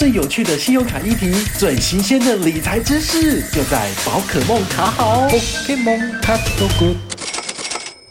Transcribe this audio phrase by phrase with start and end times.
[0.00, 5.28] 最有趣的信用卡议题，最新鲜的理财知识，就在宝可梦卡好。
[5.28, 6.96] Pokemon 卡 so good。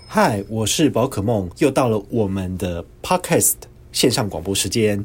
[0.07, 3.53] 嗨，我是宝可梦，又到了我们的 Podcast
[3.91, 5.03] 线上广播时间。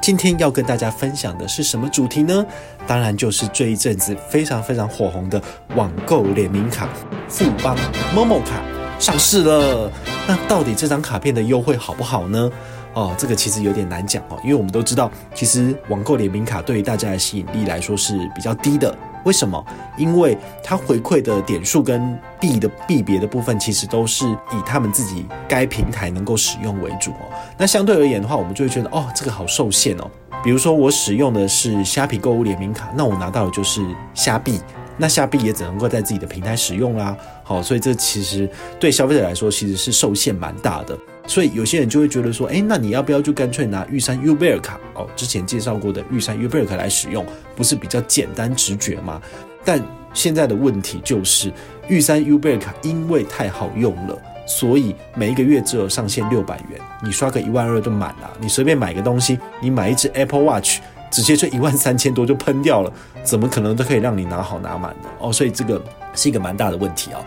[0.00, 2.46] 今天要跟大家分享的是什么主题呢？
[2.86, 5.42] 当然就是这一阵子非常非常火红的
[5.74, 6.88] 网购联名卡
[7.26, 7.76] 富邦
[8.14, 8.62] Momo 卡
[9.00, 9.90] 上市了。
[10.28, 12.48] 那到底这张卡片的优惠好不好呢？
[12.94, 18.94] 哦，这个其实有点难讲哦，因为我们都知道，其实网购联名卡对于大家的吸引力来说是比较低的。
[19.24, 19.64] 为什么？
[19.96, 27.30] 因为它回馈的点数跟币的币别的部分，其实都是以他们自己该平台能够使用为主哦。
[27.56, 30.10] 那相对而言的话，我们就会觉得哦，这个好受限哦。
[30.42, 33.80] 比如说我使用的是虾皮购物联名卡，那我拿到的就是
[34.12, 34.60] 虾币。
[34.98, 47.24] 那虾币也只能够在自己的平台使用啦，好，所以这其实对消费者来说其实是受限蛮大的，所以有些人就会觉得说，哎，那你要不要就干脆拿玉山 Uber 卡哦，之前介绍过的玉山 Uber 卡来使用，
[47.56, 49.20] 不是比较简单直觉吗？
[49.64, 49.80] 但
[50.12, 51.52] 现在的问题就是
[51.88, 60.80] 玉山 Uber 卡因为太好用了，所以每一个月只有上限六百元，你刷个一万二就满了，你随便买个东西，你买一只 Apple Watch。
[61.12, 62.90] 直接就一万三千多就喷掉了，
[63.22, 65.10] 怎么可能都可以让你拿好拿满呢？
[65.18, 65.78] 哦，所以这个
[66.14, 67.22] 是一个蛮大的问题哦。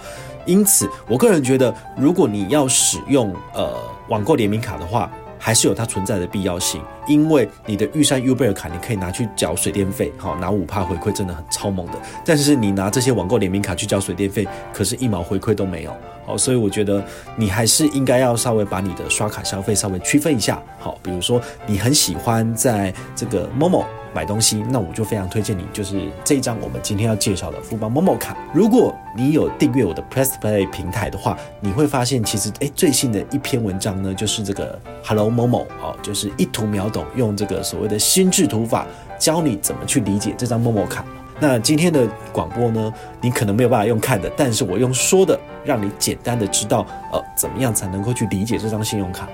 [0.46, 3.74] 因此，我个人觉得，如果你要使用呃
[4.10, 6.82] 网购联名卡的话，还是有它存在的必要性。
[7.08, 11.94] 因为你的玉山 Uber 卡，你可以拿去缴水电费，好拿五趴回馈，真的很超猛的。
[12.24, 15.96] 但是你拿这些网购联名卡去缴水电费，可是一毛回馈都没有。
[16.26, 17.04] 好，所以我觉得
[17.36, 20.60] 你还是应该要稍微把你的刷卡消费稍微区分一下。
[20.80, 23.86] 好，比如说你很喜欢在这个 Momo
[24.16, 28.38] 买东西，那我就非常推荐你，就是这一张我们今天要介绍的富邦 Momo 卡。
[28.54, 38.88] 如果你有订阅我的 Press Play 平台的话，你会发现其实诶最新的一篇文章呢，就是这个 Hello 某某哦，就是一图秒懂，用这个所谓的心智图法
[39.20, 41.04] 教你怎么去理解这张某某卡。
[41.38, 49.28] 那今天的广播呢，你可能没有办法用看的，但是我用说的，让你简单的知道，呃，怎么样才能够去理解这张信用卡。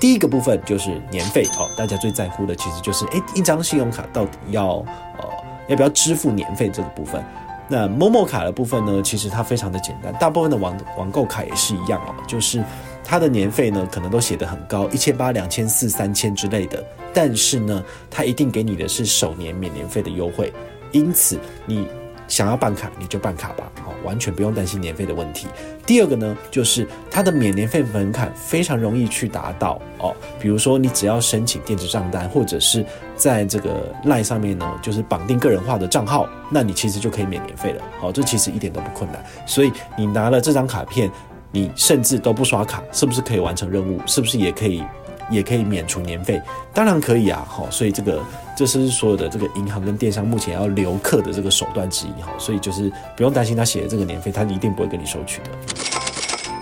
[0.00, 4.76] 第一个部分就是年费哦，大家最在乎的其实就是，诶，一张信用卡到底要
[5.18, 5.28] 呃
[5.68, 7.22] 要不要支付年费这个部分。
[7.68, 12.64] 那 Momo 卡的部分呢，其实它非常的简单，大部分的网网购卡也是一样哦，就是
[13.04, 16.82] 它的年费呢可能都写得很高，一千八、两千四、三千之类的，
[17.14, 20.52] 但是呢，它一定给你的是首年免年费的优惠。
[20.92, 21.86] 因此，你
[22.30, 25.48] 想要办卡，你就办卡吧，哦，完全不用担心年费的问题。
[25.84, 30.14] 第二个呢，就是它的免年费门槛非常容易去达到哦。
[30.38, 32.86] 比如说，你只要申请电子账单，或者是
[33.16, 37.82] 在这个 LINE 上面呢，就是绑定个人化的账号，那你其实就可以免年费了。
[38.00, 39.22] 好，这其实一点都不困难。
[39.44, 41.10] 所以你拿了这张卡片，
[41.50, 44.00] 你甚至都不刷卡，是不是可以完成任务？
[44.06, 44.84] 是不是也可以？
[45.30, 46.40] 也可以免除年费，
[46.74, 48.20] 当然可以啊，好，所以这个
[48.56, 55.50] 这是所有的这个银行跟电商目前要留客的这个手段之一，哈，所以就是不用担心他写的这个年费，他一定不会跟你收取的。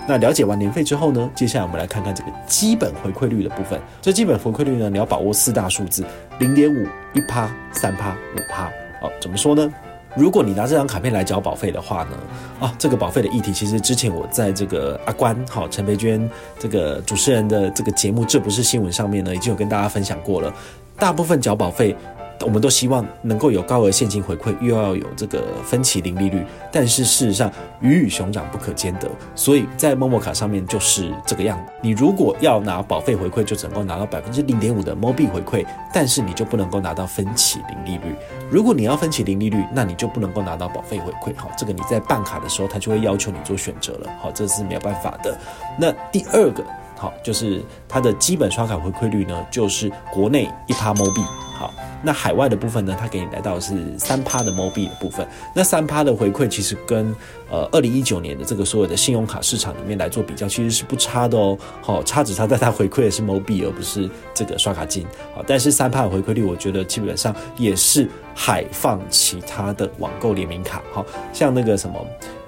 [0.07, 3.79] 那了解完年费之后呢，接下来我们来看看这个基本回馈率的部分。
[4.01, 6.03] 这基本回馈率呢，你要把握四大数字：
[6.39, 8.71] 零点五、一趴、三趴、五趴。
[9.03, 9.71] 好，怎么说呢？
[10.17, 12.19] 如果你拿这张卡片来缴保费的话呢，
[12.61, 20.53] 啊，这个保费的议题其实之前我在这个阿关好陈培娟这个主持人的这个节目，这不是新闻上面呢，已经有跟大家分享过了。
[20.99, 21.97] 大部分缴保费。
[22.43, 27.51] 我们都希望能够有高额现金回馈，又要有这个分期零利率，但是事实上
[27.81, 31.73] 鱼与熊掌不可兼得，所以在陌陌卡上面就是这个样子。
[31.83, 38.15] 你如果要拿保费回馈，就只能够拿到百分之零点五的 MoB 回馈，但是你就不能够拿到分期零利率。
[38.51, 41.37] 如果你要分期零利率，那你就不能够拿到保费回馈。
[41.37, 44.11] 好，这个你在办卡的时候，他就会要求你做选择了。
[44.21, 45.37] 好，这是没有办法的。
[45.77, 46.65] 那第二个，
[46.97, 51.21] 好，就是它的基本刷卡回馈率呢，就是国内一趴 MoB。
[51.59, 51.75] 好。
[52.03, 55.27] 那海外的部分呢，它给你来到是三趴的 MoBi 的部分。
[55.53, 57.15] 那三趴的回馈其实跟
[57.51, 61.59] 呃二零一九年的这个所有的信用卡市场里面来做比较，其实是不差的哦。
[61.83, 65.05] 好，差只差在它回馈的是 MoBi 而不是这个刷卡金。
[65.35, 70.81] 好，但是三趴的回馈率，我觉得基本上也是海放其他的网购联名卡。
[70.93, 71.99] 好，像那个什么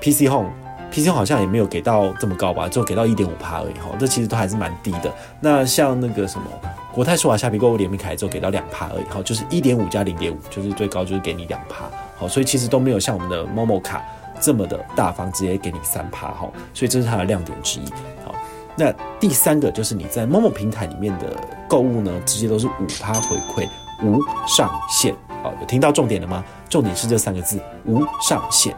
[0.00, 3.74] PC Home，PC Home 好像也没有给到这么高吧，就给到一点五趴而已。
[3.74, 5.12] 哈，这其实都还是蛮低的。
[5.40, 6.46] 那像那个什么。
[6.92, 11.84] 国泰世华虾皮购物联名卡之后给到两趴而已，好，就是一点五加零点五，就是最高就是给你两趴，
[12.16, 14.04] 好，所以其实都没有像我们的 Momo 卡
[14.40, 17.84] 这么的大方，直接给你三趴，哈，所以这是它的亮点之一，
[18.24, 18.34] 好，
[18.76, 21.36] 那第三个就是你在 Momo 平台里面的
[21.68, 23.68] 购物呢，直接都是五趴回馈，
[24.02, 25.14] 无上限，
[25.44, 26.44] 好，有听到重点了吗？
[26.68, 28.74] 重点是这三个字，无上限。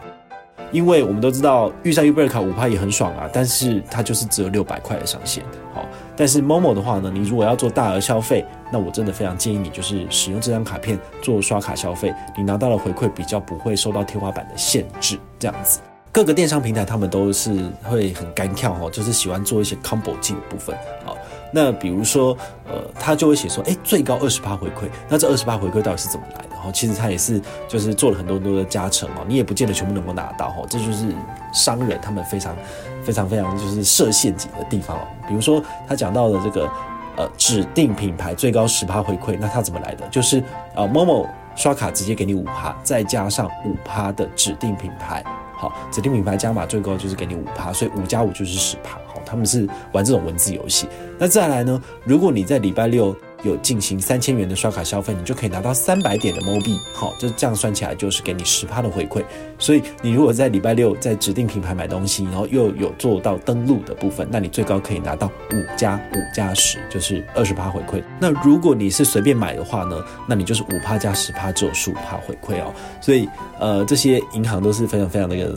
[0.72, 5.44] 因为我们都知道玉山 UberCard 五趴也很爽啊，但是它就是只有六百块的上限。
[5.72, 5.86] 好，
[6.16, 15.80] 但是 Momo 的话呢，你如果要做大额消费，那我真的非常建议你就是使用这张卡片做刷卡消费，你拿到的回馈比较不会受到天花板的限制，这样子。
[16.10, 17.50] 各个电商平台他们都是
[17.84, 20.76] 会很干跳哦，就是喜欢做一些 combo 技的部分。
[21.06, 21.16] 好，
[21.50, 22.36] 那比如说，
[22.66, 24.90] 呃，他就会写说，哎，最高二十趴回馈。
[25.08, 26.51] 那这二十趴回馈到底是怎么来的？
[26.62, 30.66] 哈，其实他也是就是做了很多很多的加成哦，你也不见得全部能够拿到哦。
[30.70, 31.12] 这就是
[31.52, 32.56] 商人他们非常
[33.02, 35.02] 非常非常就是设陷阱的地方哦。
[35.26, 36.70] 比如说他讲到的这个
[37.16, 40.06] 呃指定品牌最高十趴回馈，那他怎么来的？
[40.08, 40.42] 就是
[40.74, 41.26] 呃 Momo
[41.56, 45.22] 刷卡直接给你五趴，再加上五趴的指定品牌。
[45.54, 48.94] 好，指定品牌加码最高就是给你五趴，所以五加五就是十趴。
[49.06, 50.88] 好，他们是玩这种文字游戏。
[51.18, 51.80] 那再来呢？
[52.04, 59.22] 如果你在礼拜六，有进行三千元的刷卡消费，你就可以拿到三百点的 MO 币，好，就这样算起来就是给你十趴的回馈。
[59.58, 68.02] 所以你如果在礼拜六在指定品牌买东西，然后又有做到登录的部分，那你最高可以拿到五加五加十，就是二十趴回馈。
[68.20, 72.72] 那如果你是随便买的话呢，那你就是五趴加十趴，只有十五趴回馈哦。
[73.00, 73.28] 所以
[73.58, 75.56] 呃，这些银行都是非常非常的。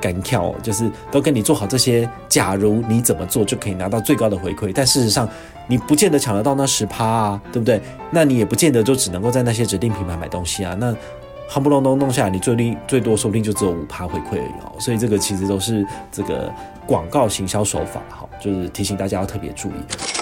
[0.00, 2.08] 敢跳，就是都跟你做好这些。
[2.28, 5.28] 假如你怎么做就可以拿到最高的回馈，但事实上
[5.66, 7.80] 你不见得抢得到那十趴啊，对不对？
[8.10, 10.74] 那你也不见得就只能够在那些指定品牌买东西啊。
[10.78, 10.94] 那
[11.48, 14.72] 夯不隆咚弄下来，你最低最多说不定就只有五趴回馈而已哦。
[14.78, 16.52] 所以这个其实都是这个
[16.86, 20.19] 广告行销手法，哈，就是提醒大家要特别注意。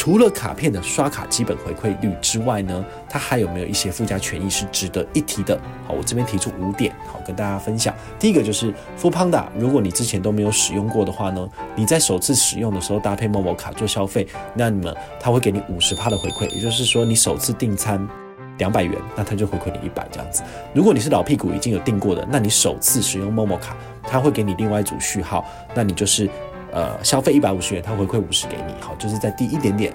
[0.00, 5.60] 除了卡片的刷卡基本回馈率之外呢，它还有没有一些附加权益是值得一提的？
[5.86, 7.94] 好，我这边提出五点，好跟大家分享。
[8.18, 18.08] 第一个就是 f o o p a n d a 如果你之前都没有使用过的话呢，你在首次使用的时候搭配 Momo 卡做消费，那你们他会给你五十趴的回馈，也就是说你首次订餐
[18.56, 20.42] 两百元，那他就回馈你一百这样子。
[20.72, 25.44] 如果你是老屁股已经有订过的，那你首次使用 Momo 卡，他会给你另外一组序号，
[25.74, 26.26] 那你就是。
[26.72, 29.92] 呃，消费一百五十元，他回馈五十给你，好，就是在低一点点。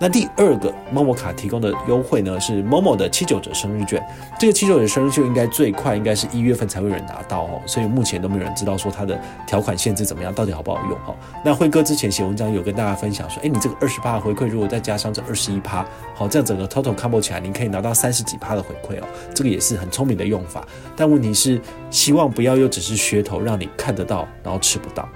[0.00, 4.00] 那第二个 Momo 卡提供的优惠呢，是 Momo 的七九折生日券。
[4.38, 11.16] 这个七九折生日券应该最快应该是一月份才会有人拿到哦，所以目前都没有人知道说它的条款限制怎么样，到底好不好用哦。
[11.44, 19.04] 那辉哥之前写文章有跟大家分享说，哎，你这个二十趴的回馈，如果再加上这二十一趴，好，这样整个 total combo 起来，你可以拿到三十几趴的回馈哦。
[19.34, 20.64] 这个也是很聪明的用法，
[20.94, 21.60] 但问题是
[21.90, 25.08] 希望不要又只是噱头，让你看得到然后吃不到。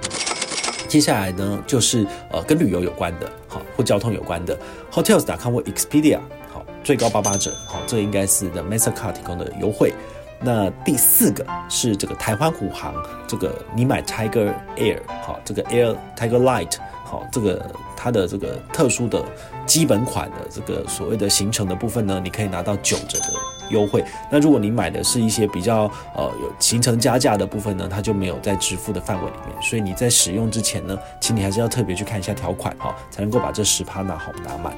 [0.92, 4.54] 接下来呢，就是呃跟旅游有关的，好或交通有关的
[4.92, 6.18] ，Hotels.com 或 Expedia，
[6.52, 9.94] 好最高八八折，好这应该是 The Mastercard 提供的优惠。
[10.38, 12.94] 那第四个是这个台湾虎航，
[13.26, 16.76] 这个你买 Tiger Air，好这个 Air Tiger Light，
[17.12, 19.22] 好这个它的这个特殊的
[19.66, 23.26] 基本款的这个所谓的行程的部分呢，你可以拿到九折的
[23.68, 24.02] 优惠。
[24.30, 25.82] 那如果你买的是一些比较
[26.16, 29.62] 呃有行程加价的部分呢，它就没有在支付的范围里面。
[29.62, 34.74] 所以你在使用之前呢，请你还是要特别去看一下条款哈，才能够把这十趴拿好拿满。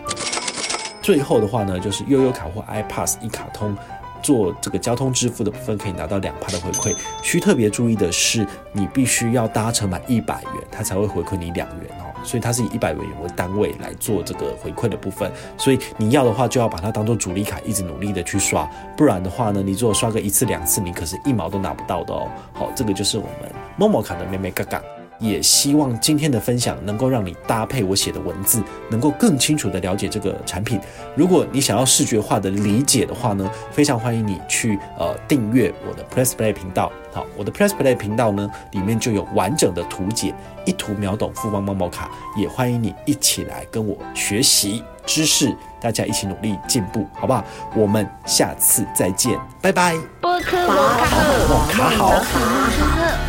[1.01, 3.77] 最后的话呢，就是悠游卡或 iPass 一卡通
[4.25, 6.97] 做这个交通支付的部分，可以拿到两趴的回馈。
[7.23, 12.11] 需特别注意的是，你必须要搭乘满一百元，它才会回馈你两元哦。
[12.25, 18.65] 所以它是以一百元为单位来做这个回馈的部分，所以你要的话就要把它当做主力卡，一直努力的去刷，
[18.97, 22.27] 不然的话呢，你如果刷个一次两次，你可是一毛都拿不到的哦。
[22.55, 24.83] 好，这个就是我们 Momo 卡的妹妹嘎嘎。
[25.19, 30.81] 也希望今天的分享能够让你搭配我写的文字，能够更清楚的了解这个产品。
[31.15, 36.91] 如果你想要视觉化的理解的话呢，非常欢迎你去呃订阅我的 Press Play 频道。
[37.13, 42.11] 好，我的 Press Play 频道呢里面就有完整的图解，一图秒懂富邦 Momo 卡。
[42.37, 47.45] 也欢迎你一起来跟我学习知识，大家一起努力进步，好不好？
[47.77, 49.97] 我们下次再见，拜拜。
[50.21, 52.11] 宝可梦卡好，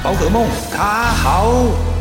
[0.05, 1.94] 宝可梦卡好。